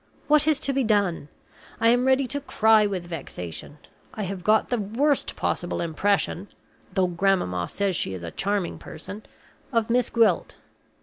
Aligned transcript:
What 0.27 0.47
is 0.47 0.59
to 0.61 0.73
be 0.73 0.83
done? 0.83 1.29
I 1.79 1.89
am 1.89 2.07
ready 2.07 2.25
to 2.25 2.41
cry 2.41 2.87
with 2.87 3.05
vexation. 3.05 3.77
I 4.15 4.23
have 4.23 4.43
got 4.43 4.71
the 4.71 4.79
worst 4.79 5.35
possible 5.35 5.79
impression 5.79 6.47
(though 6.91 7.05
grandmamma 7.05 7.67
says 7.69 7.95
she 7.95 8.15
is 8.15 8.23
a 8.23 8.31
charming 8.31 8.79
person) 8.79 9.21
of 9.71 9.91
Miss 9.91 10.09
Gwilt. 10.09 10.55